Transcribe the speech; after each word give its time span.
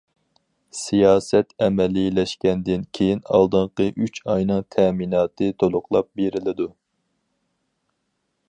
سىياسەت 0.77 1.51
ئەمەلىيلەشكەندىن 1.65 2.87
كېيىن، 2.99 3.21
ئالدىنقى 3.35 3.89
ئۈچ 4.05 4.19
ئاينىڭ 4.31 4.67
تەمىناتى 4.77 5.53
تولۇقلاپ 5.61 6.11
بېرىلىدۇ. 6.23 6.71